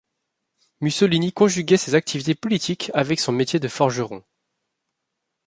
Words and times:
Mussolini 0.79 1.31
conjuguait 1.31 1.77
ses 1.77 1.93
activités 1.93 2.33
politiques 2.33 2.89
avec 2.95 3.19
son 3.19 3.31
métier 3.31 3.59
de 3.59 3.67
forgeron. 3.67 4.23